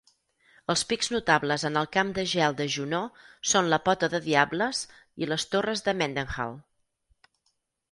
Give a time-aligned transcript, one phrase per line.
[0.73, 3.05] Els pics notables en el camp de gel de Juneau
[3.51, 4.83] són la pota de diables
[5.25, 6.61] i les torres de Mendenhall.